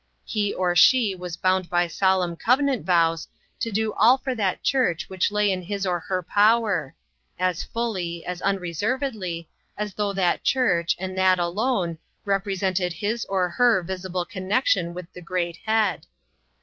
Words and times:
He 0.25 0.51
or 0.51 0.75
she 0.75 1.13
was 1.13 1.37
bound 1.37 1.69
by 1.69 1.85
solemn 1.85 2.35
covenant 2.35 2.83
vows 2.87 3.27
to 3.59 3.71
do 3.71 3.93
all 3.93 4.17
for 4.17 4.33
that 4.33 4.63
church 4.63 5.07
which 5.09 5.31
lay 5.31 5.51
in 5.51 5.61
his 5.61 5.85
or 5.85 5.99
her 5.99 6.23
power; 6.23 6.95
as 7.37 7.61
fully, 7.63 8.25
as 8.25 8.41
unreservedly, 8.41 9.47
as 9.77 9.93
though 9.93 10.11
that 10.13 10.43
church, 10.43 10.95
and 10.97 11.15
that 11.19 11.37
alone, 11.37 11.99
represented 12.25 12.93
his 12.93 13.25
or 13.25 13.47
her 13.47 13.83
visible 13.83 14.25
connection 14.25 14.95
with 14.95 15.05
the 15.13 15.21
great 15.21 15.57
Head. 15.67 16.07